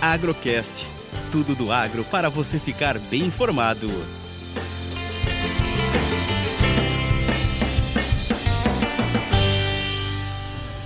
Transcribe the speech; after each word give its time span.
Agrocast. 0.00 0.86
Tudo 1.32 1.54
do 1.54 1.72
agro 1.72 2.04
para 2.04 2.28
você 2.28 2.58
ficar 2.58 2.98
bem 2.98 3.22
informado. 3.22 3.88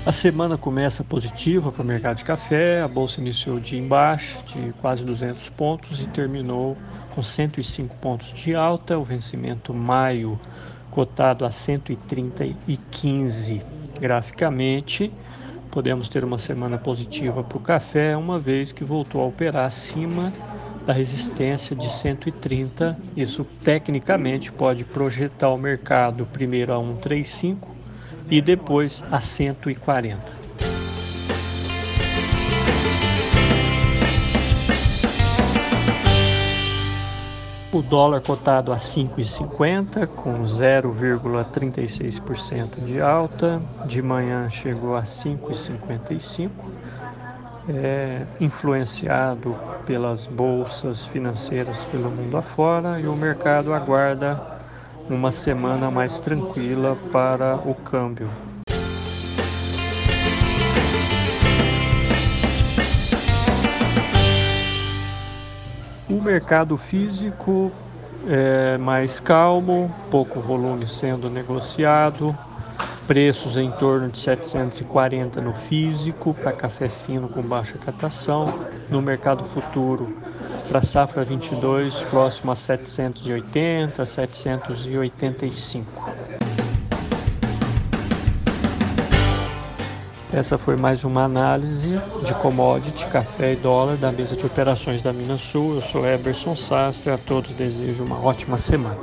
A 0.07 0.13
semana 0.13 0.57
começa 0.57 1.05
positiva 1.05 1.71
para 1.71 1.83
o 1.83 1.85
mercado 1.85 2.17
de 2.17 2.25
café. 2.25 2.81
A 2.81 2.89
bolsa 2.89 3.21
iniciou 3.21 3.61
de 3.61 3.77
embaixo 3.77 4.43
de 4.45 4.73
quase 4.81 5.05
200 5.05 5.51
pontos 5.51 6.01
e 6.01 6.07
terminou 6.07 6.77
com 7.15 7.23
105 7.23 7.95
pontos 7.97 8.33
de 8.35 8.55
alta. 8.55 8.99
O 8.99 9.05
vencimento 9.05 9.75
maio 9.75 10.41
cotado 10.91 11.45
a 11.45 11.49
130,15 11.49 13.61
graficamente 14.01 15.13
podemos 15.71 16.09
ter 16.09 16.25
uma 16.25 16.39
semana 16.39 16.77
positiva 16.77 17.45
para 17.45 17.59
o 17.59 17.61
café, 17.61 18.17
uma 18.17 18.39
vez 18.39 18.73
que 18.73 18.85
voltou 18.85 19.23
a 19.23 19.27
operar 19.27 19.67
acima 19.67 20.33
da 20.85 20.93
resistência 20.93 21.77
de 21.77 21.89
130. 21.89 22.99
Isso 23.17 23.45
tecnicamente 23.63 24.51
pode 24.51 24.85
projetar 24.85 25.51
o 25.51 25.59
mercado 25.59 26.27
primeiro 26.27 26.73
a 26.73 26.79
135 26.79 27.77
e 28.29 28.41
depois 28.41 29.05
a 29.11 29.21
140. 29.21 30.50
O 37.73 37.81
dólar 37.81 38.21
cotado 38.21 38.73
a 38.73 38.77
5,50 38.77 40.05
com 40.09 40.43
0,36% 40.43 42.85
de 42.85 43.01
alta. 43.01 43.63
De 43.87 44.03
manhã 44.03 44.51
chegou 44.51 44.97
a 44.97 45.05
5,55, 45.05 46.51
é, 47.69 48.27
influenciado 48.41 49.55
pelas 49.87 50.27
bolsas 50.27 51.07
financeiras 51.07 51.85
pelo 51.85 52.11
mundo 52.11 52.37
afora 52.37 53.01
e 53.01 53.07
o 53.07 53.15
mercado 53.15 53.73
aguarda 53.73 54.59
uma 55.09 55.31
semana 55.31 55.93
mais 55.93 56.19
tranquila 56.19 56.99
para 57.13 57.55
o 57.55 57.73
câmbio. 57.73 58.29
Mercado 66.21 66.77
físico 66.77 67.73
é 68.29 68.77
mais 68.77 69.19
calmo, 69.19 69.93
pouco 70.11 70.39
volume 70.39 70.87
sendo 70.87 71.31
negociado, 71.31 72.37
preços 73.07 73.57
em 73.57 73.71
torno 73.71 74.09
de 74.09 74.19
740 74.19 75.41
no 75.41 75.55
físico 75.55 76.35
para 76.35 76.53
café 76.53 76.89
fino 76.89 77.29
com 77.29 77.43
baixa 77.43 77.79
catação, 77.79 78.45
no 78.91 79.01
mercado 79.01 79.45
futuro 79.45 80.15
para 80.69 80.83
safra 80.83 81.25
22 81.25 82.03
próximo 82.05 82.53
a 82.53 82.55
780, 82.55 84.07
785. 84.07 86.60
Essa 90.33 90.57
foi 90.57 90.77
mais 90.77 91.03
uma 91.03 91.25
análise 91.25 92.01
de 92.25 92.35
commodity, 92.35 93.05
café 93.07 93.55
e 93.55 93.57
dólar 93.57 93.97
da 93.97 94.13
mesa 94.13 94.37
de 94.37 94.47
operações 94.47 95.03
da 95.03 95.13
Minas 95.13 95.41
Sul. 95.41 95.75
Eu 95.75 95.83
sou 95.83 96.07
Eberson 96.07 96.55
Sastre, 96.55 97.11
a 97.11 97.19
todos 97.19 97.51
desejo 97.51 98.05
uma 98.05 98.17
ótima 98.17 98.57
semana. 98.57 98.97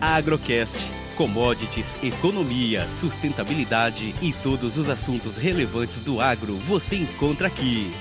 Agrocast. 0.00 0.76
Commodities, 1.16 1.96
economia, 2.02 2.90
sustentabilidade 2.90 4.12
e 4.20 4.32
todos 4.32 4.76
os 4.76 4.88
assuntos 4.88 5.36
relevantes 5.36 6.00
do 6.00 6.20
agro 6.20 6.56
você 6.56 6.96
encontra 6.96 7.46
aqui. 7.46 7.94